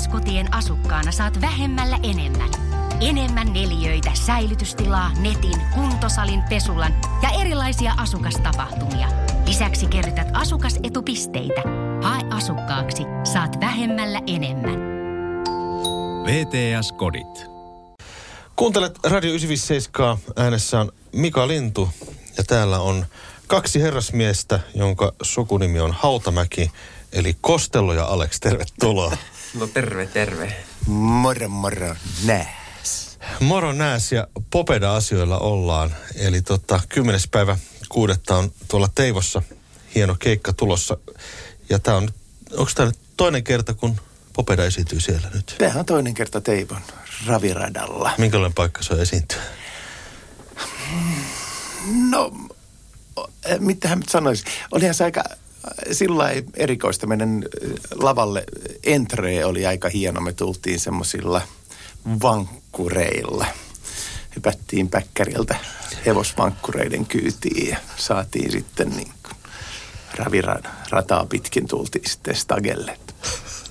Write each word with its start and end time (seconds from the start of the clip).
VTS-kotien 0.00 0.54
asukkaana 0.54 1.12
saat 1.12 1.40
vähemmällä 1.40 1.98
enemmän. 2.02 2.48
Enemmän 3.00 3.52
neliöitä, 3.52 4.10
säilytystilaa, 4.14 5.10
netin, 5.18 5.60
kuntosalin, 5.74 6.42
pesulan 6.48 6.94
ja 7.22 7.40
erilaisia 7.40 7.94
asukastapahtumia. 7.96 9.08
Lisäksi 9.46 9.86
kerrytät 9.86 10.28
asukasetupisteitä. 10.32 11.62
Hae 12.02 12.22
asukkaaksi, 12.30 13.02
saat 13.24 13.60
vähemmällä 13.60 14.20
enemmän. 14.26 14.78
VTS-kodit. 16.24 17.50
Kuuntelet 18.56 18.98
Radio 19.04 19.30
957, 19.30 20.16
äänessä 20.36 20.80
on 20.80 20.92
Mika 21.12 21.48
Lintu 21.48 21.88
ja 22.36 22.44
täällä 22.44 22.78
on 22.80 23.06
kaksi 23.46 23.82
herrasmiestä, 23.82 24.60
jonka 24.74 25.12
sukunimi 25.22 25.80
on 25.80 25.92
Hautamäki, 25.92 26.70
eli 27.12 27.36
Kostello 27.40 27.92
ja 27.92 28.04
Alex. 28.04 28.40
Tervetuloa. 28.40 29.16
No 29.54 29.66
terve, 29.66 30.06
terve. 30.06 30.56
Moro, 30.86 31.48
moro, 31.48 31.96
nääs. 32.24 33.18
Moro 33.40 33.72
nääs 33.72 34.12
ja 34.12 34.26
Popeda-asioilla 34.50 35.38
ollaan. 35.38 35.94
Eli 36.14 36.42
tota, 36.42 36.80
10. 36.88 37.20
päivä 37.30 37.58
kuudetta 37.88 38.36
on 38.36 38.52
tuolla 38.68 38.88
Teivossa 38.94 39.42
hieno 39.94 40.16
keikka 40.18 40.52
tulossa. 40.52 40.96
Ja 41.70 41.78
tää 41.78 41.96
on, 41.96 42.08
onko 42.52 42.70
tämä 42.74 42.86
nyt 42.86 42.98
toinen 43.16 43.44
kerta, 43.44 43.74
kun 43.74 44.00
Popeda 44.32 44.64
esiintyy 44.64 45.00
siellä 45.00 45.30
nyt? 45.34 45.54
Tämähän 45.58 45.80
on 45.80 45.86
toinen 45.86 46.14
kerta 46.14 46.40
Teivon 46.40 46.82
raviradalla. 47.26 48.10
Minkälainen 48.18 48.54
paikka 48.54 48.82
se 48.82 48.94
on 48.94 49.00
esiintyä? 49.00 49.42
No, 52.10 52.32
eh, 53.44 53.58
mitähän 53.60 53.98
nyt 53.98 54.08
sanoisin. 54.08 54.46
Olihan 54.72 54.94
se 54.94 55.04
aika 55.04 55.24
sillä 55.92 56.18
lailla 56.18 56.50
erikoista. 56.56 57.06
Meidän 57.06 57.42
eh, 57.62 57.70
lavalle 57.94 58.44
entree 58.82 59.44
oli 59.44 59.66
aika 59.66 59.88
hieno. 59.88 60.20
Me 60.20 60.32
tultiin 60.32 60.80
semmoisilla 60.80 61.42
vankkureilla. 62.22 63.46
Hypättiin 64.36 64.88
päkkäriltä 64.88 65.56
hevosvankkureiden 66.06 67.06
kyytiin 67.06 67.68
ja 67.68 67.76
saatiin 67.96 68.52
sitten 68.52 68.90
niin 68.90 69.12
kuin 69.22 69.36
ravirataa 70.14 71.26
pitkin 71.26 71.68
tultiin 71.68 72.10
sitten 72.10 72.36
Stagelle. 72.36 72.98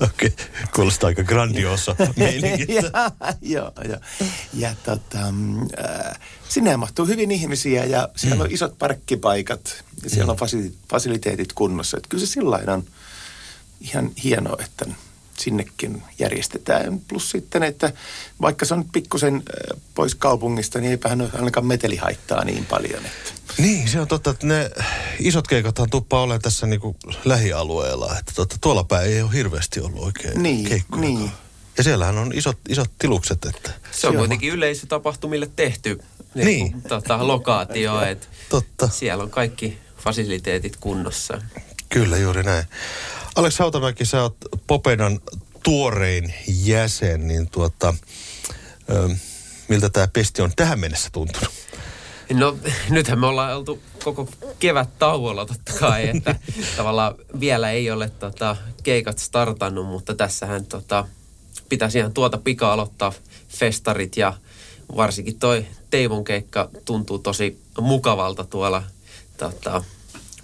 Okei, 0.02 0.28
okay. 0.28 0.46
kuulostaa 0.76 1.08
aika 1.08 1.24
grandiosa 1.24 1.96
meiningiltä. 2.16 2.92
ja, 3.14 3.14
joo, 3.42 3.72
joo. 3.90 4.00
Ja 4.54 4.76
tota, 4.84 5.32
mm, 5.32 5.62
äh, 5.62 6.20
sinne 6.50 6.78
mahtuu 6.78 7.06
hyvin 7.06 7.32
ihmisiä 7.32 7.86
ja 7.86 8.10
siellä 8.16 8.36
mm. 8.36 8.42
on 8.42 8.52
isot 8.52 8.78
parkkipaikat 8.80 9.84
ja 10.04 10.10
siellä 10.10 10.34
mm. 10.34 10.42
on 10.42 10.48
fasili- 10.50 10.74
fasiliteetit 10.90 11.54
kunnossa. 11.54 11.98
Että 11.98 12.10
kyllä 12.10 12.26
se 12.26 12.32
sillä 12.32 12.60
on 12.74 12.84
ihan 13.82 14.12
hienoa, 14.24 14.58
että 14.66 14.86
sinnekin 15.40 16.04
järjestetään. 16.20 17.00
Plus 17.08 17.30
sitten, 17.32 17.64
että 17.64 17.94
vaikka 18.42 18.66
se 18.66 18.74
on 18.74 18.86
pikkusen 18.86 19.36
äh, 19.36 19.80
pois 19.96 20.16
kaupungista, 20.16 20.80
niin 20.80 20.92
eipähän 20.92 21.30
ainakaan 21.34 21.66
meteli 21.66 21.96
haittaa 21.96 22.44
niin 22.46 22.66
paljon. 22.66 23.06
Että. 23.06 23.34
Niin, 23.58 23.88
se 23.90 24.00
on 24.00 24.08
totta, 24.08 24.30
että 24.30 24.48
ne 24.48 24.70
isot 25.20 25.48
keikathan 25.48 25.90
tuppaa 25.90 26.22
olemaan 26.22 26.42
tässä 26.42 26.68
niinku 26.68 26.96
lähialueella. 27.26 28.16
Että 28.20 28.32
totta, 28.36 28.56
tuolla 28.62 28.84
päin 28.84 29.12
ei 29.12 29.22
ole 29.22 29.34
hirveästi 29.34 29.80
ollut 29.80 30.04
oikein 30.04 30.44
Niin, 30.44 30.66
keikkoja. 30.70 31.02
niin. 31.02 31.32
Ja 31.78 31.84
siellähän 31.84 32.18
on 32.18 32.32
isot, 32.34 32.58
isot 32.70 32.92
tilukset, 33.00 33.46
että... 33.46 33.72
Se 33.92 34.08
on 34.08 34.16
kuitenkin 34.16 34.54
yleisötapahtumille 34.54 35.50
tehty 35.56 36.00
Niin. 36.36 36.46
niin. 36.46 36.82
tota, 36.82 37.28
lokaatio, 37.28 38.02
että 38.02 38.28
Totta, 38.50 38.88
siellä 38.88 39.24
on 39.24 39.30
kaikki 39.30 39.78
fasiliteetit 39.98 40.76
kunnossa. 40.78 41.42
kyllä 41.90 42.18
juuri 42.18 42.44
näin. 42.44 42.66
Alex 43.36 43.60
Hautamäki, 43.60 44.06
sä 44.06 44.22
oot 44.22 44.36
Popedan 44.68 45.20
tuorein 45.64 46.34
jäsen, 46.48 47.28
niin 47.28 47.50
tuota, 47.50 47.94
ö, 48.90 49.10
miltä 49.68 49.90
tämä 49.90 50.08
pesti 50.08 50.42
on 50.42 50.52
tähän 50.56 50.80
mennessä 50.80 51.10
tuntunut? 51.12 51.50
No 52.34 52.58
nythän 52.90 53.20
me 53.20 53.28
ollaan 53.28 53.58
oltu 53.58 53.80
koko 54.04 54.30
kevät 54.60 54.90
tauolla 55.00 55.46
totta 55.46 55.74
kai, 55.80 56.10
että 56.10 56.36
tavallaan 56.78 57.16
vielä 57.40 57.72
ei 57.72 57.92
ole 57.92 58.10
tota, 58.10 58.56
keikat 58.84 59.20
startannut, 59.20 59.88
mutta 59.88 60.14
tässähän 60.16 60.66
tota, 60.66 61.08
pitäisi 61.70 61.98
ihan 61.98 62.14
tuota 62.14 62.38
pika 62.38 62.74
aloittaa 62.74 63.14
festarit 63.50 64.18
ja 64.18 64.34
varsinkin 64.96 65.40
toi 65.40 65.66
Teivon 65.90 66.24
keikka 66.24 66.70
tuntuu 66.86 67.20
tosi 67.20 67.62
mukavalta 67.82 68.44
tuolla 68.44 68.84
tota, 69.38 69.84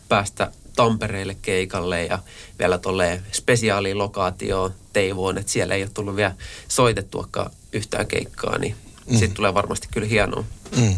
päästä 0.10 0.52
Tampereelle 0.76 1.38
keikalle 1.42 2.04
ja 2.04 2.20
vielä 2.60 2.78
tolleen 2.78 3.24
spesiaalilokaatioon 3.32 4.74
Teivoon, 4.94 5.38
että 5.38 5.52
siellä 5.52 5.76
ei 5.76 5.84
ole 5.84 5.92
tullut 5.94 6.16
vielä 6.16 6.34
soitettuakaan 6.68 7.52
yhtään 7.74 8.08
keikkaa, 8.08 8.58
niin 8.58 8.76
mm. 9.06 9.18
sitten 9.18 9.34
tulee 9.34 9.54
varmasti 9.54 9.88
kyllä 9.92 10.08
hienoa. 10.08 10.44
Mm. 10.78 10.96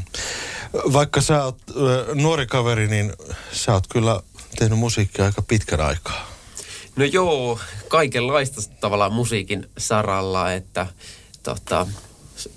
Vaikka 0.94 1.22
sä 1.22 1.44
oot 1.44 1.58
nuori 2.14 2.48
kaveri, 2.48 2.88
niin 2.88 3.14
sä 3.52 3.74
oot 3.74 3.88
kyllä 3.90 4.22
tehnyt 4.60 4.80
musiikkia 4.80 5.26
aika 5.26 5.42
pitkän 5.42 5.82
aikaa. 5.82 6.38
No 6.96 7.06
joo, 7.06 7.59
kaikenlaista 7.88 8.62
tavallaan 8.80 9.14
musiikin 9.14 9.70
saralla, 9.78 10.54
että 10.54 10.88
tota, 11.44 11.88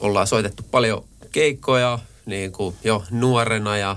ollaan 0.01 0.27
soitettu 0.27 0.63
paljon 0.71 1.05
keikkoja 1.33 1.99
niin 2.27 2.53
kuin 2.53 2.77
jo 2.85 3.05
nuorena 3.11 3.77
ja 3.77 3.97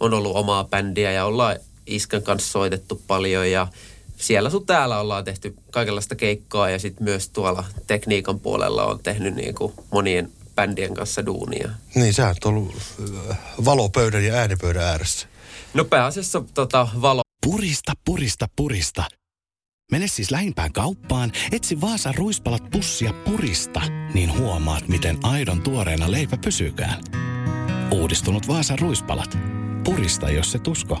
on 0.00 0.14
ollut 0.14 0.36
omaa 0.36 0.64
bändiä 0.64 1.12
ja 1.12 1.24
ollaan 1.24 1.56
Iskän 1.86 2.22
kanssa 2.22 2.52
soitettu 2.52 3.02
paljon 3.06 3.50
ja 3.50 3.68
siellä 4.16 4.50
sun 4.50 4.66
täällä 4.66 5.00
ollaan 5.00 5.24
tehty 5.24 5.54
kaikenlaista 5.70 6.14
keikkaa 6.14 6.70
ja 6.70 6.78
sitten 6.78 7.04
myös 7.04 7.28
tuolla 7.28 7.64
tekniikan 7.86 8.40
puolella 8.40 8.84
on 8.84 9.00
tehnyt 9.02 9.34
niin 9.34 9.54
kuin 9.54 9.72
monien 9.92 10.32
bändien 10.54 10.94
kanssa 10.94 11.26
duunia. 11.26 11.70
Niin, 11.94 12.14
sä 12.14 12.28
oot 12.28 12.44
ollut 12.44 12.74
ö, 13.00 13.34
valopöydän 13.64 14.24
ja 14.24 14.34
äänipöydän 14.34 14.82
ääressä. 14.82 15.26
No 15.74 15.84
pääasiassa 15.84 16.42
tota, 16.54 16.88
valo 17.02 17.22
Purista, 17.46 17.92
purista, 18.04 18.46
purista. 18.56 19.04
Mene 19.92 20.08
siis 20.08 20.30
lähimpään 20.30 20.72
kauppaan, 20.72 21.32
etsi 21.52 21.80
Vaasan 21.80 22.14
ruispalat 22.14 22.70
pussia 22.70 23.12
purista, 23.12 23.80
niin 24.14 24.38
huomaat, 24.38 24.88
miten 24.88 25.18
aidon 25.22 25.62
tuoreena 25.62 26.10
leipä 26.10 26.36
pysykään. 26.44 27.00
Uudistunut 27.90 28.48
Vaasan 28.48 28.78
ruispalat. 28.78 29.38
Purista, 29.84 30.30
jos 30.30 30.52
se 30.52 30.58
tusko. 30.58 31.00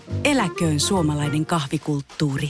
Eläköön 0.23 0.79
suomalainen 0.79 1.45
kahvikulttuuri. 1.45 2.49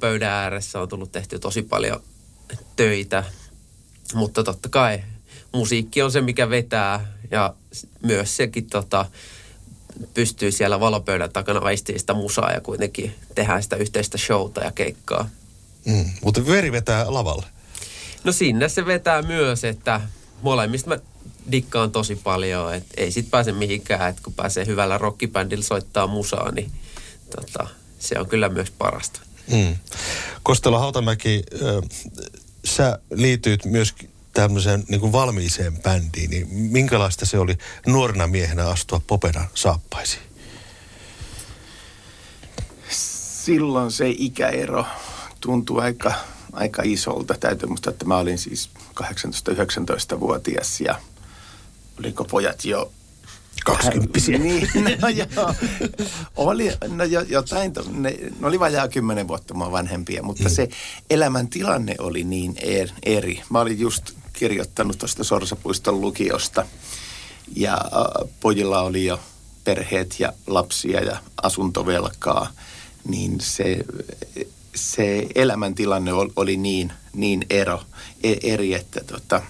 pöydän 0.00 0.30
ääressä 0.30 0.80
on 0.80 0.88
tullut 0.88 1.12
tehty 1.12 1.38
tosi 1.38 1.62
paljon 1.62 2.02
töitä, 2.76 3.24
mutta 4.14 4.44
totta 4.44 4.68
kai 4.68 5.02
musiikki 5.52 6.02
on 6.02 6.12
se, 6.12 6.20
mikä 6.20 6.50
vetää 6.50 7.12
ja 7.30 7.54
myös 8.02 8.36
sekin 8.36 8.66
tota, 8.66 9.06
pystyy 10.14 10.52
siellä 10.52 10.80
valopöydän 10.80 11.32
takana 11.32 11.60
aistimaan 11.60 12.00
sitä 12.00 12.14
musaa 12.14 12.52
ja 12.52 12.60
kuitenkin 12.60 13.14
tehdään 13.34 13.62
sitä 13.62 13.76
yhteistä 13.76 14.18
showta 14.18 14.60
ja 14.60 14.72
keikkaa. 14.72 15.28
Mm. 15.84 16.04
Mutta 16.24 16.46
veri 16.46 16.72
vetää 16.72 17.14
lavalle. 17.14 17.46
No 18.24 18.32
sinne 18.32 18.68
se 18.68 18.86
vetää 18.86 19.22
myös, 19.22 19.64
että 19.64 20.00
molemmista 20.42 20.88
mä 20.88 20.98
dikkaan 21.52 21.90
tosi 21.90 22.16
paljon, 22.16 22.74
että 22.74 22.94
ei 22.96 23.10
sit 23.10 23.30
pääse 23.30 23.52
mihinkään, 23.52 24.10
että 24.10 24.22
kun 24.22 24.32
pääsee 24.32 24.66
hyvällä 24.66 24.98
rockibändillä 24.98 25.64
soittaa 25.64 26.06
musaa, 26.06 26.52
niin 26.52 26.70
tota, 27.36 27.68
se 27.98 28.18
on 28.18 28.28
kyllä 28.28 28.48
myös 28.48 28.70
parasta. 28.70 29.20
Mm. 29.52 29.76
Kostelo 30.42 30.78
Hautamäki, 30.78 31.42
ö, 31.62 31.82
sä 32.64 32.98
liityit 33.14 33.64
myös 33.64 33.94
tämmöiseen 34.32 34.84
niin 34.88 35.00
kuin 35.00 35.12
valmiiseen 35.12 35.82
bändiin, 35.82 36.30
niin 36.30 36.48
minkälaista 36.50 37.26
se 37.26 37.38
oli 37.38 37.58
nuorena 37.86 38.26
miehenä 38.26 38.68
astua 38.68 39.00
Popedan 39.06 39.48
saappaisiin? 39.54 40.28
silloin 43.48 43.92
se 43.92 44.14
ikäero 44.18 44.86
tuntui 45.40 45.82
aika, 45.82 46.12
aika 46.52 46.82
isolta. 46.84 47.34
Täytyy 47.40 47.68
muistaa, 47.68 47.90
että 47.90 48.04
mä 48.04 48.18
olin 48.18 48.38
siis 48.38 48.70
18-19-vuotias 49.02 50.80
ja 50.80 50.94
oliko 51.98 52.24
pojat 52.24 52.64
jo 52.64 52.92
Kaksikymppisiä. 53.64 54.38
Niin, 54.38 54.68
no 55.02 55.08
joo. 55.08 55.54
Oli, 56.36 56.72
no 56.88 57.04
jo, 57.04 57.20
jotain, 57.20 57.72
ne, 57.92 58.16
ne 58.40 58.46
oli 58.46 58.60
vajaa 58.60 58.88
kymmenen 58.88 59.28
vuotta 59.28 59.54
mua 59.54 59.72
vanhempia, 59.72 60.22
mutta 60.22 60.44
mm. 60.44 60.50
se 60.50 60.68
elämäntilanne 61.10 61.94
oli 61.98 62.24
niin 62.24 62.54
er, 62.62 62.88
eri. 63.02 63.42
Mä 63.50 63.60
olin 63.60 63.78
just 63.78 64.12
kirjoittanut 64.32 64.98
tuosta 64.98 65.24
Sorsapuiston 65.24 66.00
lukiosta 66.00 66.66
ja 67.56 67.74
äh, 67.74 68.28
pojilla 68.40 68.80
oli 68.80 69.06
jo 69.06 69.20
perheet 69.64 70.14
ja 70.18 70.32
lapsia 70.46 71.00
ja 71.00 71.16
asuntovelkaa, 71.42 72.52
niin 73.08 73.40
se, 73.40 73.84
se 74.74 75.26
elämäntilanne 75.34 76.12
ol- 76.12 76.32
oli 76.36 76.56
niin, 76.56 76.92
niin 77.14 77.46
ero, 77.50 77.82
e- 78.22 78.52
eri, 78.52 78.74
että 78.74 79.00
tota, 79.04 79.42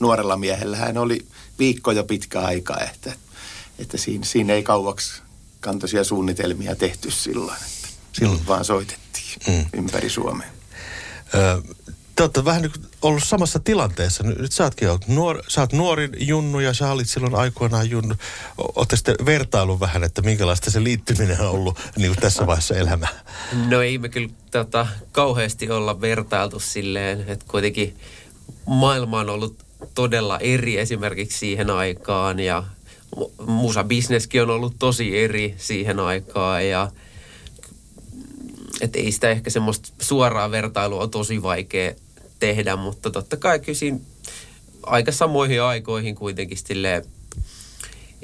nuorella 0.00 0.36
miehellä 0.36 0.76
hän 0.76 0.98
oli 0.98 1.26
viikko 1.58 1.92
jo 1.92 2.04
pitkä 2.04 2.40
aika, 2.40 2.80
että, 2.80 3.12
että 3.78 3.96
siinä, 3.96 4.24
siinä 4.24 4.52
ei 4.52 4.62
kauaksi 4.62 5.22
kantoisia 5.60 6.04
suunnitelmia 6.04 6.76
tehty 6.76 7.10
silloin. 7.10 7.56
Että 7.56 7.88
silloin 8.12 8.40
mm. 8.40 8.46
vaan 8.46 8.64
soitettiin 8.64 9.36
mm. 9.46 9.66
ympäri 9.72 10.10
Suomea. 10.10 10.48
Ö, 11.34 11.62
Te 12.16 12.22
olette 12.22 12.44
vähän 12.44 12.62
niin 12.62 12.72
ollut 13.02 13.24
samassa 13.24 13.58
tilanteessa. 13.58 14.24
Nyt 14.24 14.52
sä 14.52 14.64
ootkin 14.64 14.88
ollut 14.88 15.08
nuor, 15.08 15.42
sä 15.48 15.60
oot 15.60 15.72
nuori 15.72 16.08
junnu 16.18 16.60
ja 16.60 16.74
sä 16.74 16.90
olit 16.90 17.08
silloin 17.08 17.34
aikoinaan 17.34 17.90
junnu. 17.90 18.14
Olette 18.58 18.96
sitten 18.96 19.26
vertailu 19.26 19.80
vähän, 19.80 20.04
että 20.04 20.22
minkälaista 20.22 20.70
se 20.70 20.84
liittyminen 20.84 21.40
on 21.40 21.50
ollut 21.50 21.78
niin 21.96 22.10
kuin 22.12 22.20
tässä 22.20 22.46
vaiheessa 22.46 22.74
elämää. 22.74 23.24
No 23.68 23.82
ei 23.82 23.98
me 23.98 24.08
kyllä 24.08 24.28
tota, 24.50 24.86
kauheasti 25.12 25.70
olla 25.70 26.00
vertailtu 26.00 26.60
silleen, 26.60 27.24
että 27.28 27.46
kuitenkin 27.48 27.96
maailma 28.66 29.20
on 29.20 29.30
ollut 29.30 29.65
todella 29.94 30.38
eri 30.38 30.78
esimerkiksi 30.78 31.38
siihen 31.38 31.70
aikaan 31.70 32.40
ja 32.40 32.64
mu- 33.16 33.32
musabisneskin 33.46 34.42
on 34.42 34.50
ollut 34.50 34.74
tosi 34.78 35.18
eri 35.18 35.54
siihen 35.58 36.00
aikaan 36.00 36.68
ja 36.68 36.90
et 38.80 38.96
ei 38.96 39.12
sitä 39.12 39.30
ehkä 39.30 39.50
semmoista 39.50 39.88
suoraa 40.00 40.50
vertailua 40.50 41.02
on 41.02 41.10
tosi 41.10 41.42
vaikea 41.42 41.94
tehdä, 42.38 42.76
mutta 42.76 43.10
totta 43.10 43.36
kai 43.36 43.58
kyllä 43.60 43.78
siinä 43.78 43.98
aika 44.82 45.12
samoihin 45.12 45.62
aikoihin 45.62 46.14
kuitenkin 46.14 46.58
silleen 46.58 47.04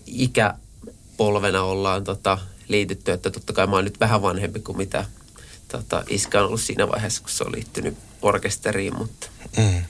ikäpolvena 0.06 1.62
ollaan 1.62 2.04
tota, 2.04 2.38
liitytty, 2.68 3.12
että 3.12 3.30
totta 3.30 3.52
kai 3.52 3.66
mä 3.66 3.76
oon 3.76 3.84
nyt 3.84 4.00
vähän 4.00 4.22
vanhempi 4.22 4.60
kuin 4.60 4.76
mitä 4.78 5.04
tota, 5.68 6.04
iskä 6.08 6.40
on 6.40 6.46
ollut 6.46 6.60
siinä 6.60 6.88
vaiheessa, 6.88 7.22
kun 7.22 7.30
se 7.30 7.44
on 7.44 7.52
liittynyt 7.52 7.94
orkesteriin, 8.22 8.96
mutta 8.98 9.26
Mm. 9.56 9.82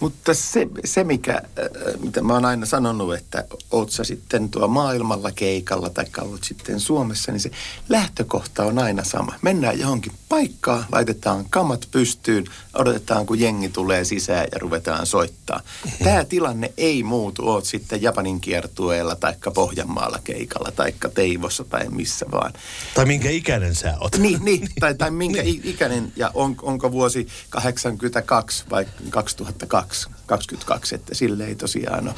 Mutta 0.00 0.34
se, 0.34 0.66
se 0.84 1.04
mikä, 1.04 1.34
äh, 1.34 2.00
mitä 2.00 2.22
mä 2.22 2.32
oon 2.32 2.44
aina 2.44 2.66
sanonut, 2.66 3.14
että 3.14 3.44
oot 3.70 3.90
sä 3.90 4.04
sitten 4.04 4.48
tuo 4.48 4.68
maailmalla 4.68 5.32
keikalla 5.32 5.90
tai 5.90 6.04
oot 6.20 6.44
sitten 6.44 6.80
Suomessa, 6.80 7.32
niin 7.32 7.40
se 7.40 7.50
lähtökohta 7.88 8.64
on 8.64 8.78
aina 8.78 9.04
sama. 9.04 9.34
Mennään 9.42 9.78
johonkin 9.78 10.12
paikkaan, 10.28 10.84
laitetaan 10.92 11.46
kamat 11.50 11.88
pystyyn, 11.90 12.44
odotetaan 12.74 13.26
kun 13.26 13.40
jengi 13.40 13.68
tulee 13.68 14.04
sisään 14.04 14.46
ja 14.52 14.58
ruvetaan 14.58 15.06
soittaa. 15.06 15.60
Tämä 16.04 16.24
tilanne 16.24 16.72
ei 16.76 17.02
muutu, 17.02 17.48
oot 17.48 17.64
sitten 17.64 18.02
Japanin 18.02 18.40
kiertueella 18.40 19.16
tai 19.16 19.34
Pohjanmaalla 19.54 20.18
keikalla 20.24 20.72
tai 20.76 20.94
Teivossa 21.14 21.64
tai 21.64 21.88
missä 21.88 22.26
vaan. 22.32 22.52
Tai 22.94 23.06
minkä 23.06 23.30
ikäinen 23.30 23.74
sä 23.74 23.94
oot. 24.00 24.18
Niin, 24.18 24.44
niin 24.44 24.68
tai, 24.80 24.94
tai 24.94 25.10
minkä 25.26 25.42
niin. 25.42 25.60
ikäinen 25.64 26.12
ja 26.16 26.30
on, 26.34 26.56
onko 26.62 26.92
vuosi 26.92 27.28
82 27.50 28.64
vai 28.70 28.86
2002, 29.10 29.85
22, 30.26 30.94
että 30.94 31.14
sille 31.14 31.44
ei 31.46 31.54
tosiaan 31.54 32.08
ole 32.08 32.14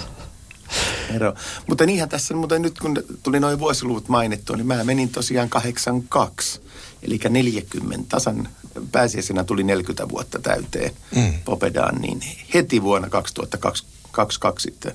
ero. 1.14 1.34
Mutta 1.66 1.86
niinhän 1.86 2.08
tässä, 2.08 2.34
mutta 2.34 2.58
nyt 2.58 2.78
kun 2.78 3.02
tuli 3.22 3.40
noin 3.40 3.58
vuosiluvut 3.58 4.08
mainittua, 4.08 4.56
niin 4.56 4.66
mä 4.66 4.84
menin 4.84 5.08
tosiaan 5.08 5.48
82, 5.48 6.60
eli 7.02 7.20
40, 7.28 8.04
tasan 8.08 8.48
pääsiäisenä 8.92 9.44
tuli 9.44 9.62
40 9.62 10.08
vuotta 10.08 10.38
täyteen 10.38 10.92
mm. 11.16 11.34
Popedaan, 11.44 12.00
niin 12.00 12.22
heti 12.54 12.82
vuonna 12.82 13.08
2022 13.08 14.62
sitten 14.62 14.94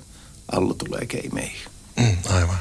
Allu 0.52 0.74
tulee 0.74 1.06
keimeihin. 1.06 1.62
Mm, 2.00 2.18
aivan. 2.30 2.58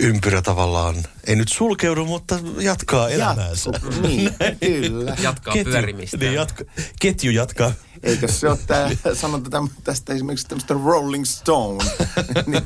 Ympyrä 0.00 0.42
tavallaan, 0.42 0.96
ei 1.26 1.36
nyt 1.36 1.48
sulkeudu, 1.48 2.04
mutta 2.04 2.38
jatkaa 2.60 3.08
elämäänsä. 3.08 3.70
Jatku, 3.72 4.00
niin, 4.00 4.30
kyllä. 4.60 5.16
jatkaa 5.22 5.54
pyörimistä. 5.64 6.16
Niin, 6.16 6.34
jatka, 6.34 6.64
ketju 7.00 7.30
jatkaa. 7.30 7.72
Eikö 8.02 8.32
se 8.32 8.48
ole 8.48 8.58
tämä, 8.66 8.90
sanonta 9.14 9.62
tästä 9.84 10.14
esimerkiksi 10.14 10.48
tämmöistä 10.48 10.74
Rolling 10.84 11.24
Stone, 11.24 11.84
niin, 12.46 12.62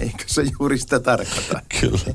eikö 0.00 0.24
se 0.26 0.42
juuri 0.60 0.78
sitä 0.78 1.00
tarkoita? 1.00 1.62
Kyllä. 1.80 2.14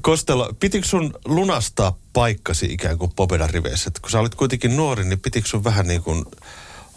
Kostela, 0.00 0.54
pitikö 0.60 0.86
sun 0.86 1.14
lunastaa 1.24 1.98
paikkasi 2.12 2.66
ikään 2.66 2.98
kuin 2.98 3.12
Popedan 3.16 3.50
riveissä? 3.50 3.90
Kun 4.00 4.10
sä 4.10 4.20
olit 4.20 4.34
kuitenkin 4.34 4.76
nuori, 4.76 5.04
niin 5.04 5.20
pitikö 5.20 5.48
sun 5.48 5.64
vähän 5.64 5.86
niin 5.86 6.02
kuin 6.02 6.24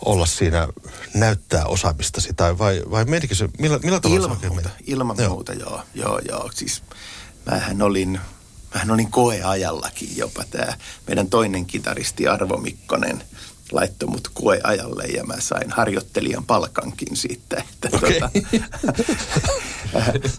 olla 0.05 0.25
siinä 0.25 0.67
näyttää 1.13 1.65
osaamistasi? 1.65 2.33
Tai 2.33 2.57
vai, 2.57 2.81
vai 2.91 3.05
menikö 3.05 3.35
se, 3.35 3.49
millä, 3.59 3.79
millä 3.83 3.99
tavalla 3.99 4.21
se 4.21 4.23
Ilman 4.23 4.37
oikein 4.37 4.53
muuta, 4.53 4.69
ilman 4.87 5.17
Joo. 5.19 5.29
muuta, 5.29 5.53
joo, 5.53 5.81
joo, 5.93 6.19
joo. 6.29 6.49
Siis 6.53 6.83
mähän 7.45 7.81
olin, 7.81 8.19
mähän 8.73 8.91
olin 8.91 9.11
koeajallakin 9.11 10.17
jopa 10.17 10.43
tämä 10.49 10.73
meidän 11.07 11.29
toinen 11.29 11.65
kitaristi 11.65 12.27
Arvo 12.27 12.57
Mikkonen 12.57 13.23
laittoi 13.71 14.09
mut 14.09 14.27
koeajalle 14.33 15.03
ja 15.03 15.23
mä 15.23 15.39
sain 15.39 15.71
harjoittelijan 15.71 16.45
palkankin 16.45 17.15
siitä. 17.15 17.63
Että 17.73 17.89
Okei. 17.97 18.19
tota, 18.19 18.31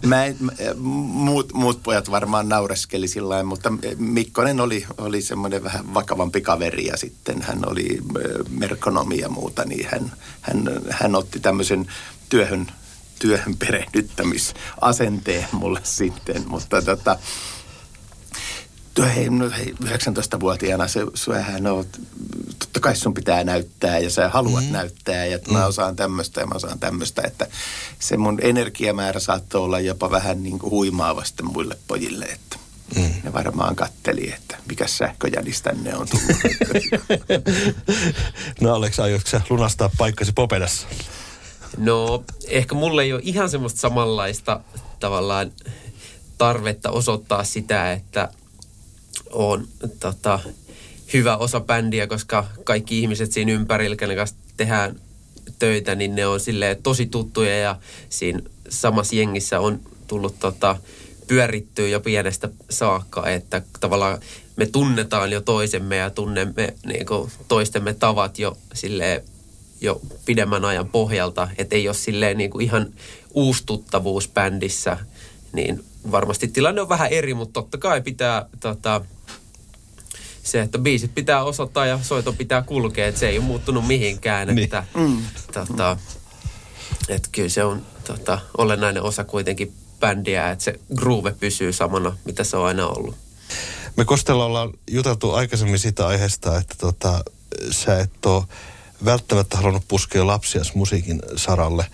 mä 0.07 0.25
en, 0.25 0.37
muut, 0.77 1.53
muut 1.53 1.83
pojat 1.83 2.11
varmaan 2.11 2.49
naureskeli 2.49 3.07
sillä 3.07 3.43
mutta 3.43 3.73
Mikkonen 3.97 4.59
oli, 4.59 4.85
oli 4.97 5.21
semmoinen 5.21 5.63
vähän 5.63 5.93
vakavampi 5.93 6.41
kaveri 6.41 6.85
ja 6.85 6.97
sitten 6.97 7.41
hän 7.41 7.59
oli 7.65 7.99
merkonomi 8.49 9.17
ja 9.17 9.29
muuta, 9.29 9.65
niin 9.65 9.87
hän, 9.91 10.11
hän, 10.41 10.69
hän 10.89 11.15
otti 11.15 11.39
tämmöisen 11.39 11.87
työhön, 12.29 12.67
työhön 13.19 13.57
perehdyttämisasenteen 13.57 15.47
mulle 15.51 15.79
sitten, 15.83 16.43
mutta 16.47 16.81
tota, 16.81 17.19
hei, 18.99 19.29
no 19.29 19.49
hei, 19.57 19.75
19-vuotiaana 19.83 20.87
se, 20.87 20.99
sähän 21.15 21.67
oot, 21.67 21.87
totta 22.59 22.79
kai 22.79 22.95
sun 22.95 23.13
pitää 23.13 23.43
näyttää 23.43 23.99
ja 23.99 24.09
sä 24.09 24.29
haluat 24.29 24.65
mm. 24.65 24.71
näyttää 24.71 25.25
ja 25.25 25.35
että 25.35 25.51
mä 25.51 25.65
osaan 25.65 25.95
tämmöistä 25.95 26.41
ja 26.41 26.47
mä 26.47 26.55
osaan 26.55 26.79
tämmöistä, 26.79 27.21
että 27.25 27.47
se 27.99 28.17
mun 28.17 28.39
energiamäärä 28.41 29.19
saattoi 29.19 29.61
olla 29.61 29.79
jopa 29.79 30.11
vähän 30.11 30.43
niin 30.43 30.59
kuin 30.59 30.71
huimaava 30.71 31.23
sitten 31.23 31.45
muille 31.45 31.77
pojille, 31.87 32.25
että 32.25 32.57
mm. 32.95 33.13
ne 33.23 33.33
varmaan 33.33 33.75
katteli, 33.75 34.33
että 34.33 34.57
mikä 34.67 34.87
sähköjänis 34.87 35.61
tänne 35.61 35.95
on 35.95 36.07
tullut. 36.09 36.37
No 38.61 38.73
Alex, 38.75 38.99
aiotko 38.99 39.29
sä 39.29 39.41
lunastaa 39.49 39.89
paikkasi 39.97 40.31
Popedassa? 40.31 40.87
No, 41.77 42.23
ehkä 42.47 42.75
mulle 42.75 43.03
ei 43.03 43.13
ole 43.13 43.21
ihan 43.23 43.49
semmoista 43.49 43.79
samanlaista 43.79 44.59
tavallaan 44.99 45.51
tarvetta 46.37 46.91
osoittaa 46.91 47.43
sitä, 47.43 47.91
että 47.91 48.29
on 49.31 49.67
tota, 49.99 50.39
hyvä 51.13 51.37
osa 51.37 51.59
bändiä, 51.59 52.07
koska 52.07 52.45
kaikki 52.63 52.99
ihmiset 52.99 53.31
siinä 53.31 53.51
ympärillä, 53.51 53.95
kenen 53.95 54.17
kanssa 54.17 54.35
tehdään 54.57 54.95
töitä, 55.59 55.95
niin 55.95 56.15
ne 56.15 56.27
on 56.27 56.39
silleen 56.39 56.83
tosi 56.83 57.05
tuttuja 57.05 57.59
ja 57.59 57.75
siinä 58.09 58.39
samassa 58.69 59.15
jengissä 59.15 59.59
on 59.59 59.79
tullut 60.07 60.39
tota, 60.39 60.77
pyörittyä 61.27 61.87
jo 61.87 61.99
pienestä 61.99 62.49
saakka, 62.69 63.29
että 63.29 63.61
tavallaan 63.79 64.19
me 64.55 64.65
tunnetaan 64.65 65.31
jo 65.31 65.41
toisemme 65.41 65.95
ja 65.95 66.09
tunnemme 66.09 66.73
niin 66.85 67.05
kuin, 67.05 67.31
toistemme 67.47 67.93
tavat 67.93 68.39
jo 68.39 68.57
silleen 68.73 69.21
jo 69.81 70.01
pidemmän 70.25 70.65
ajan 70.65 70.89
pohjalta, 70.89 71.49
että 71.57 71.75
ei 71.75 71.87
ole 71.87 71.95
silleen 71.95 72.37
niin 72.37 72.49
kuin 72.49 72.63
ihan 72.63 72.93
uustuttavuus 73.33 74.29
bändissä, 74.29 74.97
niin 75.53 75.83
varmasti 76.11 76.47
tilanne 76.47 76.81
on 76.81 76.89
vähän 76.89 77.09
eri, 77.09 77.33
mutta 77.33 77.61
totta 77.61 77.77
kai 77.77 78.01
pitää 78.01 78.45
tota, 78.59 79.01
se, 80.43 80.61
että 80.61 80.77
biisit 80.77 81.15
pitää 81.15 81.43
osoittaa 81.43 81.85
ja 81.85 81.99
soito 82.01 82.33
pitää 82.33 82.61
kulkea, 82.61 83.07
että 83.07 83.19
se 83.19 83.29
ei 83.29 83.37
ole 83.37 83.45
muuttunut 83.45 83.87
mihinkään, 83.87 84.47
Niin. 84.47 84.63
että 84.63 84.83
tota, 85.53 85.97
että 87.09 87.29
kyllä 87.31 87.49
se 87.49 87.63
on 87.63 87.85
tota, 88.07 88.39
olennainen 88.57 89.03
osa 89.03 89.23
kuitenkin 89.23 89.73
bändiä, 89.99 90.51
että 90.51 90.63
se 90.63 90.79
groove 90.95 91.31
pysyy 91.39 91.73
samana, 91.73 92.17
mitä 92.25 92.43
se 92.43 92.57
on 92.57 92.65
aina 92.65 92.87
ollut. 92.87 93.15
Me 93.97 94.05
Kostella 94.05 94.45
ollaan 94.45 94.69
juteltu 94.91 95.31
aikaisemmin 95.31 95.79
siitä 95.79 96.07
aiheesta, 96.07 96.57
että 96.57 96.75
tota, 96.77 97.23
sä 97.71 97.99
et 97.99 98.25
ole 98.25 98.43
välttämättä 99.05 99.57
halunnut 99.57 99.83
puskea 99.87 100.27
lapsia 100.27 100.61
musiikin 100.75 101.21
saralle, 101.35 101.85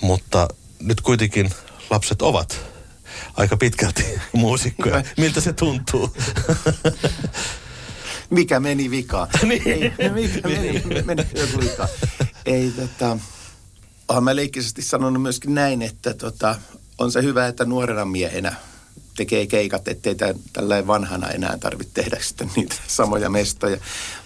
mutta 0.00 0.48
nyt 0.80 1.00
kuitenkin 1.00 1.50
lapset 1.90 2.22
ovat 2.22 2.60
aika 3.36 3.56
pitkälti 3.56 4.04
muusikkoja. 4.32 5.02
Miltä 5.16 5.40
se 5.40 5.52
tuntuu? 5.52 6.10
mikä 8.30 8.60
meni 8.60 8.90
vikaan? 8.90 9.28
Ei, 9.66 10.10
mikä 10.10 10.48
meni, 10.48 10.82
meni 11.04 11.26
joku 11.34 11.60
vikaan? 11.60 11.88
Ei 12.46 12.70
tota, 12.70 13.18
olen 14.08 14.24
mä 14.24 14.36
leikkisesti 14.36 14.82
sanonut 14.82 15.22
myöskin 15.22 15.54
näin, 15.54 15.82
että 15.82 16.14
tota, 16.14 16.56
on 16.98 17.12
se 17.12 17.22
hyvä, 17.22 17.46
että 17.46 17.64
nuorena 17.64 18.04
miehenä 18.04 18.56
tekee 19.16 19.46
keikat, 19.46 19.88
ettei 19.88 20.14
tämän, 20.14 20.34
tällainen 20.52 20.86
vanhana 20.86 21.30
enää 21.30 21.58
tarvitse 21.58 21.94
tehdä 21.94 22.16
sitten 22.20 22.50
niitä 22.56 22.74
samoja 22.86 23.30
mestoja. 23.30 23.76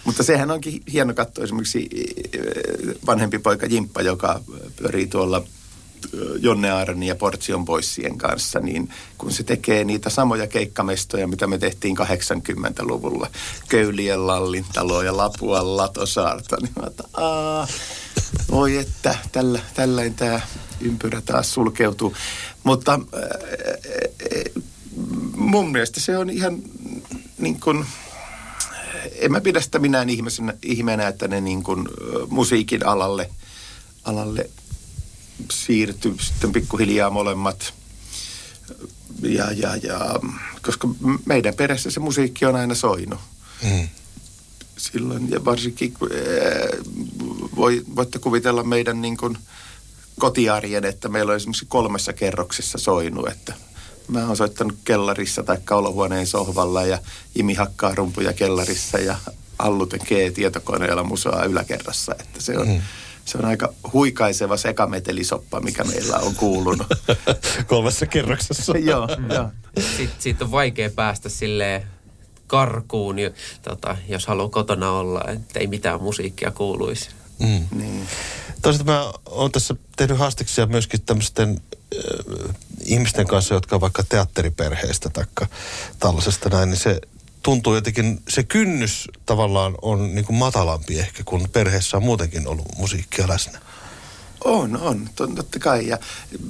Mutta 0.03 0.23
sehän 0.23 0.51
onkin 0.51 0.81
hieno 0.91 1.13
katsoa 1.13 1.43
esimerkiksi 1.43 1.89
eh, 2.33 2.95
vanhempi 3.05 3.39
poika 3.39 3.65
Jimppa, 3.65 4.01
joka 4.01 4.41
pyörii 4.75 5.07
tuolla 5.07 5.43
Jonne 6.39 6.71
Aaroni 6.71 7.07
ja 7.07 7.15
Portion 7.15 7.65
Boissien 7.65 8.17
kanssa, 8.17 8.59
niin 8.59 8.89
kun 9.17 9.31
se 9.31 9.43
tekee 9.43 9.83
niitä 9.83 10.09
samoja 10.09 10.47
keikkamestoja, 10.47 11.27
mitä 11.27 11.47
me 11.47 11.57
tehtiin 11.57 11.97
80-luvulla, 11.97 13.27
Köylien 13.67 14.27
Lallintalo 14.27 15.01
ja 15.01 15.17
Lapuan 15.17 15.77
Latosaarta, 15.77 16.57
niin 16.61 16.73
mä 16.75 16.83
otan, 16.85 17.09
Aa, 17.13 17.67
voi 18.51 18.77
että, 18.77 19.15
tällä, 19.31 19.59
tällainen 19.73 20.13
tämä 20.13 20.41
ympyrä 20.81 21.21
taas 21.21 21.53
sulkeutuu. 21.53 22.13
Mutta 22.63 22.99
mun 25.35 25.71
mielestä 25.71 25.99
se 25.99 26.17
on 26.17 26.29
ihan 26.29 26.57
niin 27.37 27.59
kuin, 27.59 27.85
en 29.15 29.31
mä 29.31 29.41
pidä 29.41 29.61
sitä 29.61 29.79
minään 29.79 30.09
ihmisenä, 30.09 30.53
ihmeenä, 30.63 31.07
että 31.07 31.27
ne 31.27 31.41
niin 31.41 31.63
kuin, 31.63 31.87
musiikin 32.29 32.85
alalle, 32.85 33.29
alalle 34.03 34.49
siirtyy 35.51 36.15
sitten 36.19 36.51
pikkuhiljaa 36.51 37.09
molemmat. 37.09 37.73
Ja, 39.21 39.51
ja, 39.51 39.75
ja, 39.75 40.19
koska 40.61 40.87
meidän 41.25 41.53
perässä 41.53 41.91
se 41.91 41.99
musiikki 41.99 42.45
on 42.45 42.55
aina 42.55 42.75
soinut. 42.75 43.19
Mm. 43.63 43.87
Silloin, 44.77 45.31
ja 45.31 45.45
varsinkin 45.45 45.93
voi, 47.55 47.83
voitte 47.95 48.19
kuvitella 48.19 48.63
meidän 48.63 49.01
niin 49.01 49.17
kuin 49.17 49.37
kotiarjen, 50.19 50.85
että 50.85 51.09
meillä 51.09 51.29
on 51.29 51.35
esimerkiksi 51.35 51.65
kolmessa 51.65 52.13
kerroksessa 52.13 52.77
soinut, 52.77 53.27
että– 53.27 53.53
Mä 54.11 54.27
oon 54.27 54.37
soittanut 54.37 54.77
kellarissa 54.85 55.43
tai 55.43 55.57
olohuoneen 55.71 56.27
sohvalla 56.27 56.85
ja 56.85 56.99
Jimi 57.35 57.53
hakkaa 57.53 57.95
rumpuja 57.95 58.33
kellarissa 58.33 58.97
ja 58.97 59.15
Allu 59.59 59.85
tekee 59.85 60.31
tietokoneella 60.31 61.03
musoa 61.03 61.43
yläkerrassa. 61.43 62.15
Että 62.19 62.41
se 62.41 62.57
on, 62.57 62.67
mm. 62.67 62.81
Se 63.31 63.37
on 63.37 63.45
aika 63.45 63.73
huikaiseva 63.93 64.57
sekametelisoppa, 64.57 65.59
mikä 65.59 65.83
meillä 65.83 66.17
on 66.17 66.35
kuulunut. 66.35 66.87
Kolmessa 67.67 68.05
kerroksessa. 68.05 68.77
joo, 68.91 69.07
joo. 69.33 69.49
Sitten 69.97 70.21
siitä 70.21 70.45
on 70.45 70.51
vaikea 70.51 70.89
päästä 70.89 71.29
silleen 71.29 71.87
karkuun, 72.47 73.15
tota, 73.61 73.97
jos 74.07 74.27
haluaa 74.27 74.49
kotona 74.49 74.91
olla, 74.91 75.23
että 75.27 75.59
ei 75.59 75.67
mitään 75.67 76.01
musiikkia 76.01 76.51
kuuluisi. 76.51 77.09
Mm. 77.39 77.67
Niin. 77.71 78.07
Toisaalta 78.61 78.91
mä 78.91 79.13
oon 79.25 79.51
tässä 79.51 79.75
tehnyt 79.95 80.17
haastiksia 80.17 80.65
myöskin 80.65 81.01
tämmöisten 81.01 81.61
äh, 81.95 82.55
ihmisten 82.85 83.27
kanssa, 83.27 83.53
jotka 83.53 83.75
on 83.75 83.81
vaikka 83.81 84.03
teatteriperheistä 84.09 85.09
tai 85.09 85.25
tällaisesta 85.99 86.49
näin, 86.49 86.69
niin 86.69 86.79
se 86.79 87.01
tuntuu 87.43 87.75
jotenkin, 87.75 88.21
se 88.29 88.43
kynnys 88.43 89.07
tavallaan 89.25 89.77
on 89.81 90.15
niin 90.15 90.25
kuin 90.25 90.37
matalampi 90.37 90.99
ehkä, 90.99 91.23
kun 91.25 91.47
perheessä 91.53 91.97
on 91.97 92.03
muutenkin 92.03 92.47
ollut 92.47 92.77
musiikkia 92.77 93.27
läsnä. 93.27 93.59
On, 94.43 94.77
on, 94.77 95.09
totta 95.35 95.59
kai. 95.59 95.87
Ja 95.87 95.97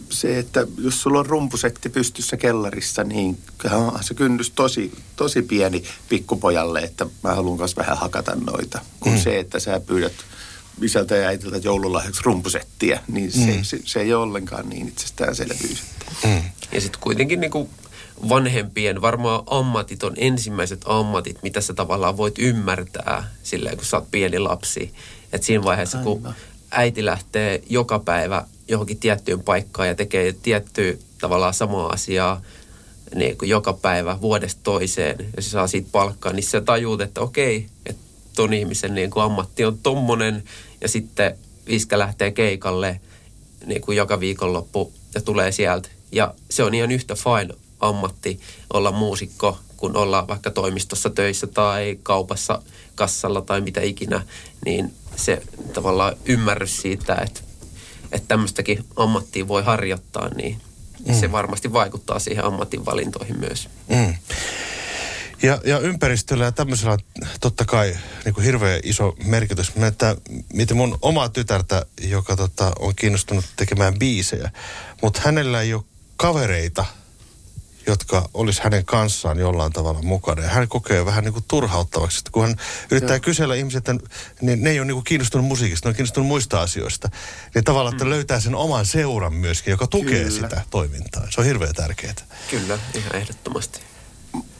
se, 0.09 0.39
että 0.39 0.67
jos 0.77 1.01
sulla 1.01 1.19
on 1.19 1.25
rumpusetti 1.25 1.89
pystyssä 1.89 2.37
kellarissa, 2.37 3.03
niin 3.03 3.37
on 3.71 4.03
se 4.03 4.13
kynnys 4.13 4.51
tosi, 4.51 4.91
tosi 5.15 5.41
pieni 5.41 5.83
pikkupojalle, 6.09 6.79
että 6.79 7.05
mä 7.23 7.35
haluan 7.35 7.57
myös 7.57 7.77
vähän 7.77 7.97
hakata 7.97 8.35
noita. 8.35 8.79
Kun 8.99 9.11
mm. 9.11 9.19
se, 9.19 9.39
että 9.39 9.59
sä 9.59 9.79
pyydät 9.79 10.13
isältä 10.81 11.15
ja 11.15 11.27
äitiltä 11.27 11.57
joululahjaksi 11.57 12.21
rumpusettiä, 12.23 12.99
niin 13.07 13.31
se, 13.31 13.57
mm. 13.57 13.63
se, 13.63 13.79
se 13.85 14.01
ei 14.01 14.13
ole 14.13 14.23
ollenkaan 14.23 14.69
niin 14.69 14.87
itsestäänselvyys. 14.87 15.83
Mm. 16.23 16.41
Ja 16.71 16.81
sitten 16.81 17.01
kuitenkin 17.01 17.41
niin 17.41 17.51
kuin 17.51 17.69
vanhempien 18.29 19.01
varmaan 19.01 19.43
ammatit 19.47 20.03
on 20.03 20.13
ensimmäiset 20.17 20.81
ammatit, 20.85 21.43
mitä 21.43 21.61
sä 21.61 21.73
tavallaan 21.73 22.17
voit 22.17 22.39
ymmärtää 22.39 23.27
silleen, 23.43 23.77
kun 23.77 23.85
sä 23.85 23.97
oot 23.97 24.11
pieni 24.11 24.39
lapsi. 24.39 24.93
Että 25.33 25.47
siinä 25.47 25.63
vaiheessa, 25.63 25.97
Aivan. 25.97 26.21
kun 26.21 26.33
äiti 26.71 27.05
lähtee 27.05 27.63
joka 27.69 27.99
päivä 27.99 28.45
johonkin 28.67 28.99
tiettyyn 28.99 29.43
paikkaan 29.43 29.87
ja 29.87 29.95
tekee 29.95 30.33
tiettyä 30.33 30.93
tavallaan 31.17 31.53
samaa 31.53 31.89
asiaa 31.89 32.41
niin 33.15 33.37
kuin 33.37 33.49
joka 33.49 33.73
päivä 33.73 34.21
vuodesta 34.21 34.61
toiseen 34.63 35.17
ja 35.35 35.41
se 35.41 35.49
saa 35.49 35.67
siitä 35.67 35.89
palkkaa, 35.91 36.33
niin 36.33 36.43
sä 36.43 36.61
tajuut, 36.61 37.01
että 37.01 37.21
okei, 37.21 37.67
että 37.85 38.01
ton 38.35 38.53
ihmisen 38.53 38.95
niin 38.95 39.09
kuin 39.09 39.23
ammatti 39.23 39.65
on 39.65 39.77
tommonen 39.77 40.43
ja 40.81 40.87
sitten 40.87 41.37
iskä 41.67 41.99
lähtee 41.99 42.31
keikalle 42.31 42.99
niin 43.65 43.81
kuin 43.81 43.97
joka 43.97 44.19
viikonloppu 44.19 44.93
ja 45.15 45.21
tulee 45.21 45.51
sieltä. 45.51 45.89
Ja 46.11 46.33
se 46.49 46.63
on 46.63 46.73
ihan 46.73 46.91
yhtä 46.91 47.15
fine 47.15 47.53
ammatti 47.81 48.39
olla 48.73 48.91
muusikko, 48.91 49.59
kun 49.77 49.97
olla 49.97 50.27
vaikka 50.27 50.51
toimistossa 50.51 51.09
töissä 51.09 51.47
tai 51.47 51.99
kaupassa 52.03 52.61
kassalla 52.95 53.41
tai 53.41 53.61
mitä 53.61 53.81
ikinä, 53.81 54.23
niin 54.65 54.93
se 55.15 55.41
tavallaan 55.73 56.15
ymmärrys 56.25 56.81
siitä, 56.81 57.15
että, 57.15 57.41
että 58.11 58.27
tämmöistäkin 58.27 58.85
ammattia 58.95 59.47
voi 59.47 59.63
harjoittaa, 59.63 60.29
niin 60.29 60.61
mm. 61.07 61.13
se 61.13 61.31
varmasti 61.31 61.73
vaikuttaa 61.73 62.19
siihen 62.19 62.45
ammatin 62.45 62.85
valintoihin 62.85 63.39
myös. 63.39 63.69
Mm. 63.87 64.15
Ja, 65.43 65.61
ja 65.65 65.79
ympäristöllä 65.79 66.45
ja 66.45 66.51
tämmöisellä 66.51 66.97
totta 67.39 67.65
kai 67.65 67.97
niin 68.25 68.33
kuin 68.33 68.45
hirveän 68.45 68.79
iso 68.83 69.15
merkitys. 69.25 69.75
Mä 69.75 69.87
että 69.87 70.15
miten 70.53 70.77
mun 70.77 70.97
oma 71.01 71.29
tytärtä, 71.29 71.85
joka 72.01 72.35
tota, 72.35 72.71
on 72.79 72.95
kiinnostunut 72.95 73.45
tekemään 73.55 73.99
biisejä, 73.99 74.51
mutta 75.01 75.21
hänellä 75.25 75.61
ei 75.61 75.73
ole 75.73 75.83
kavereita, 76.17 76.85
jotka 77.87 78.29
olisi 78.33 78.61
hänen 78.63 78.85
kanssaan 78.85 79.39
jollain 79.39 79.73
tavalla 79.73 80.01
mukana. 80.01 80.41
Ja 80.41 80.49
hän 80.49 80.67
kokee 80.67 81.05
vähän 81.05 81.23
niin 81.23 81.33
kuin 81.33 81.45
turhauttavaksi, 81.47 82.19
että 82.19 82.31
kun 82.31 82.43
hän 82.43 82.55
yrittää 82.91 83.15
Joo. 83.15 83.21
kysellä 83.21 83.55
ihmiset, 83.55 83.85
niin 84.41 84.63
ne 84.63 84.69
ei 84.69 84.79
ole 84.79 84.85
niin 84.85 84.95
kuin 84.95 85.03
kiinnostunut 85.03 85.47
musiikista, 85.47 85.87
ne 85.87 85.89
on 85.89 85.95
kiinnostunut 85.95 86.27
muista 86.27 86.61
asioista. 86.61 87.09
Niin 87.55 87.63
tavallaan, 87.63 87.93
että 87.93 88.05
mm. 88.05 88.09
löytää 88.09 88.39
sen 88.39 88.55
oman 88.55 88.85
seuran 88.85 89.33
myöskin, 89.33 89.71
joka 89.71 89.87
tukee 89.87 90.23
Kyllä. 90.23 90.29
sitä 90.29 90.61
toimintaa. 90.69 91.27
Se 91.29 91.41
on 91.41 91.47
hirveän 91.47 91.75
tärkeää. 91.75 92.13
Kyllä, 92.49 92.79
ihan 92.95 93.15
ehdottomasti 93.15 93.79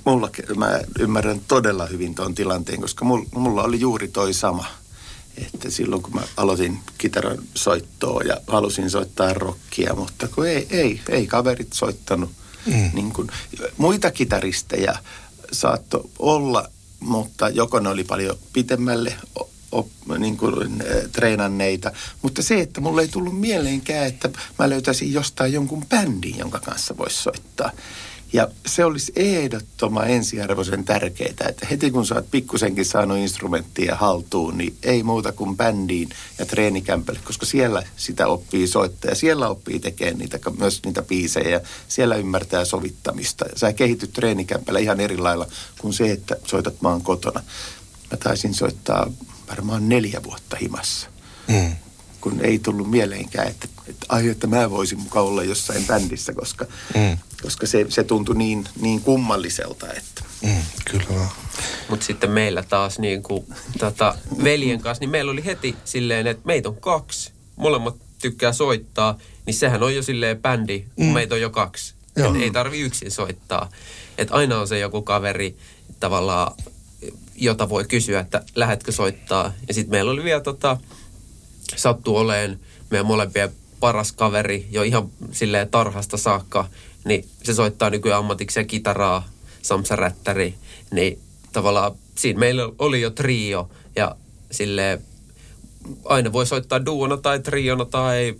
mulla, 0.05 0.29
mä 0.55 0.79
ymmärrän 0.99 1.41
todella 1.47 1.85
hyvin 1.85 2.15
tuon 2.15 2.35
tilanteen, 2.35 2.81
koska 2.81 3.05
mulla, 3.05 3.25
mulla 3.35 3.63
oli 3.63 3.79
juuri 3.79 4.07
toi 4.07 4.33
sama. 4.33 4.65
Että 5.37 5.69
silloin 5.69 6.01
kun 6.01 6.15
mä 6.15 6.21
aloitin 6.37 6.79
kitaran 6.97 7.37
soittoa 7.55 8.21
ja 8.23 8.37
halusin 8.47 8.89
soittaa 8.89 9.33
rockia, 9.33 9.95
mutta 9.95 10.27
kun 10.27 10.47
ei, 10.47 10.67
ei, 10.69 11.01
ei 11.09 11.27
kaverit 11.27 11.73
soittanut. 11.73 12.31
Mm. 12.65 12.91
Niin 12.93 13.13
kun, 13.13 13.31
muita 13.77 14.11
kitaristeja 14.11 14.95
saattoi 15.51 16.09
olla, 16.19 16.69
mutta 16.99 17.49
joko 17.49 17.79
ne 17.79 17.89
oli 17.89 18.03
paljon 18.03 18.37
pitemmälle 18.53 19.15
op, 19.71 19.87
niin 20.17 20.37
kuin, 20.37 20.81
e, 20.81 21.07
treenanneita. 21.07 21.91
Mutta 22.21 22.41
se, 22.41 22.59
että 22.59 22.81
mulle 22.81 23.01
ei 23.01 23.07
tullut 23.07 23.39
mieleenkään, 23.39 24.07
että 24.07 24.29
mä 24.59 24.69
löytäisin 24.69 25.13
jostain 25.13 25.53
jonkun 25.53 25.85
bändin, 25.85 26.37
jonka 26.37 26.59
kanssa 26.59 26.97
voisi 26.97 27.23
soittaa. 27.23 27.71
Ja 28.33 28.47
se 28.65 28.85
olisi 28.85 29.11
ehdottoman 29.15 30.09
ensiarvoisen 30.09 30.83
tärkeää, 30.83 31.29
että 31.49 31.67
heti 31.71 31.91
kun 31.91 32.05
sä 32.05 32.15
oot 32.15 32.31
pikkusenkin 32.31 32.85
saanut 32.85 33.17
instrumenttia 33.17 33.95
haltuun, 33.95 34.57
niin 34.57 34.77
ei 34.83 35.03
muuta 35.03 35.31
kuin 35.31 35.57
bändiin 35.57 36.09
ja 36.39 36.45
treenikämpälle, 36.45 37.19
koska 37.23 37.45
siellä 37.45 37.83
sitä 37.95 38.27
oppii 38.27 38.67
soittaa 38.67 39.11
ja 39.11 39.15
siellä 39.15 39.49
oppii 39.49 39.79
tekemään 39.79 40.17
niitä, 40.17 40.39
myös 40.59 40.81
niitä 40.85 41.01
biisejä 41.01 41.61
siellä 41.87 42.15
ymmärtää 42.15 42.65
sovittamista. 42.65 43.45
Sä 43.55 43.73
kehityt 43.73 44.13
treenikämpällä 44.13 44.79
ihan 44.79 44.99
eri 44.99 45.17
lailla 45.17 45.47
kuin 45.79 45.93
se, 45.93 46.11
että 46.11 46.35
soitat 46.45 46.81
maan 46.81 47.01
kotona. 47.01 47.43
Mä 48.11 48.17
taisin 48.17 48.53
soittaa 48.53 49.11
varmaan 49.49 49.89
neljä 49.89 50.23
vuotta 50.23 50.57
himassa. 50.61 51.07
Mm 51.47 51.75
kun 52.21 52.41
ei 52.41 52.59
tullut 52.59 52.89
mieleenkään, 52.89 53.47
että, 53.47 53.67
että 53.87 54.05
ai, 54.09 54.29
että 54.29 54.47
mä 54.47 54.69
voisin 54.69 54.99
mukaan 54.99 55.25
olla 55.25 55.43
jossain 55.43 55.85
bändissä, 55.87 56.33
koska, 56.33 56.65
mm. 56.95 57.17
koska 57.43 57.67
se, 57.67 57.85
se 57.89 58.03
tuntui 58.03 58.35
niin, 58.35 58.65
niin 58.81 59.01
kummalliselta. 59.01 59.87
Että. 59.93 60.23
Mm, 60.41 60.61
kyllä 60.91 61.27
Mutta 61.89 62.05
sitten 62.05 62.31
meillä 62.31 62.63
taas 62.63 62.99
niin 62.99 63.23
kuin, 63.23 63.45
tota, 63.79 64.15
veljen 64.43 64.81
kanssa, 64.81 65.01
niin 65.01 65.09
meillä 65.09 65.31
oli 65.31 65.45
heti 65.45 65.75
silleen, 65.85 66.27
että 66.27 66.43
meitä 66.45 66.69
on 66.69 66.75
kaksi. 66.75 67.31
Molemmat 67.55 67.95
tykkää 68.21 68.53
soittaa, 68.53 69.17
niin 69.45 69.53
sehän 69.53 69.83
on 69.83 69.95
jo 69.95 70.03
silleen 70.03 70.41
bändi, 70.41 70.85
kun 70.95 71.05
mm. 71.05 71.13
meitä 71.13 71.35
on 71.35 71.41
jo 71.41 71.49
kaksi. 71.49 71.93
Et 72.15 72.41
ei 72.41 72.51
tarvi 72.51 72.79
yksin 72.79 73.11
soittaa. 73.11 73.69
Et 74.17 74.27
aina 74.31 74.59
on 74.59 74.67
se 74.67 74.79
joku 74.79 75.01
kaveri 75.01 75.57
tavallaan, 75.99 76.53
jota 77.35 77.69
voi 77.69 77.85
kysyä, 77.85 78.19
että 78.19 78.43
lähetkö 78.55 78.91
soittaa. 78.91 79.53
Ja 79.67 79.73
sitten 79.73 79.91
meillä 79.91 80.11
oli 80.11 80.23
vielä 80.23 80.41
tota, 80.41 80.77
sattuu 81.77 82.17
oleen 82.17 82.59
meidän 82.89 83.05
molempien 83.05 83.51
paras 83.79 84.11
kaveri 84.11 84.67
jo 84.71 84.83
ihan 84.83 85.09
silleen 85.31 85.69
tarhasta 85.69 86.17
saakka, 86.17 86.67
niin 87.05 87.25
se 87.43 87.53
soittaa 87.53 87.89
nykyään 87.89 88.19
ammatikseen 88.19 88.67
kitaraa, 88.67 89.27
Samsa 89.61 89.95
Rättäri, 89.95 90.55
niin 90.91 91.19
tavallaan 91.53 91.91
siinä 92.15 92.39
meillä 92.39 92.69
oli 92.79 93.01
jo 93.01 93.09
trio 93.09 93.69
ja 93.95 94.15
sille 94.51 95.01
aina 96.05 96.33
voi 96.33 96.45
soittaa 96.45 96.85
duona 96.85 97.17
tai 97.17 97.39
triona 97.39 97.85
tai 97.85 98.35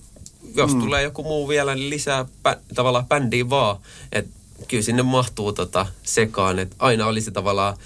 jos 0.56 0.74
mm. 0.74 0.80
tulee 0.80 1.04
joku 1.04 1.24
muu 1.24 1.48
vielä, 1.48 1.76
niin 1.76 1.90
lisää 1.90 2.26
pä, 2.44 2.58
tavallaan 2.76 3.08
bändiin 3.08 3.50
vaan. 3.50 3.78
Et 4.12 4.28
kyllä 4.68 4.84
sinne 4.84 5.04
mahtuu 5.04 5.54
tota 5.54 5.88
sekaan, 6.04 6.60
että 6.60 6.76
aina 6.80 7.08
olisi 7.08 7.32
tavallaan 7.32 7.78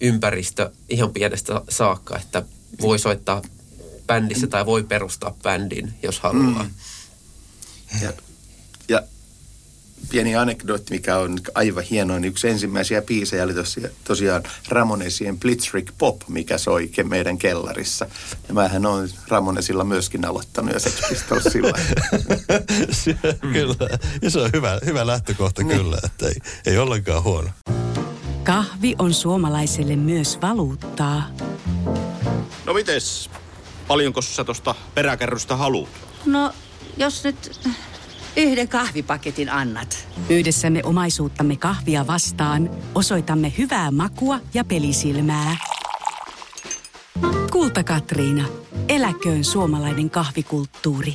ympäristö 0.00 0.70
ihan 0.88 1.12
pienestä 1.12 1.60
saakka, 1.68 2.18
että 2.18 2.42
voi 2.80 2.98
soittaa 2.98 3.42
bändissä 4.06 4.46
tai 4.46 4.66
voi 4.66 4.82
perustaa 4.82 5.34
bändin, 5.42 5.94
jos 6.02 6.20
haluaa. 6.20 6.62
Mm. 6.62 6.70
Ja, 8.02 8.12
ja 8.88 9.02
pieni 10.10 10.36
anekdootti, 10.36 10.94
mikä 10.94 11.18
on 11.18 11.38
aivan 11.54 11.84
hieno, 11.84 12.18
niin 12.18 12.28
yksi 12.28 12.48
ensimmäisiä 12.48 13.02
biisejä 13.02 13.44
oli 13.44 13.54
tosiaan 14.04 14.42
Ramonesien 14.68 15.38
Blitzrick 15.38 15.94
Pop, 15.98 16.20
mikä 16.28 16.58
soi 16.58 16.90
meidän 17.04 17.38
kellarissa. 17.38 18.06
Ja 18.48 18.54
mähän 18.54 18.86
on 18.86 19.08
Ramonesilla 19.28 19.84
myöskin 19.84 20.24
aloittanut 20.24 20.74
ja 20.74 20.80
Sex 20.80 21.08
Pistols 21.08 21.44
sillä. 21.44 21.78
kyllä, 23.52 23.98
ja 24.22 24.30
se 24.30 24.40
on 24.40 24.50
hyvä, 24.52 24.80
hyvä 24.84 25.06
lähtökohta 25.06 25.62
niin. 25.62 25.78
kyllä, 25.78 25.98
että 26.04 26.26
ei, 26.26 26.34
ei 26.66 26.78
ollenkaan 26.78 27.24
huono. 27.24 27.50
Kahvi 28.44 28.94
on 28.98 29.14
suomalaiselle 29.14 29.96
myös 29.96 30.38
valuuttaa. 30.42 31.30
No 32.66 32.74
mites, 32.74 33.30
paljonko 33.88 34.22
sä 34.22 34.44
tuosta 34.44 34.74
peräkärrystä 34.94 35.56
haluat? 35.56 35.88
No, 36.26 36.52
jos 36.96 37.24
nyt 37.24 37.60
yhden 38.36 38.68
kahvipaketin 38.68 39.50
annat. 39.50 40.08
Yhdessämme 40.28 40.80
omaisuuttamme 40.84 41.56
kahvia 41.56 42.06
vastaan 42.06 42.70
osoitamme 42.94 43.52
hyvää 43.58 43.90
makua 43.90 44.40
ja 44.54 44.64
pelisilmää. 44.64 45.56
Kulta 47.52 47.84
Katriina. 47.84 48.44
Eläköön 48.88 49.44
suomalainen 49.44 50.10
kahvikulttuuri. 50.10 51.14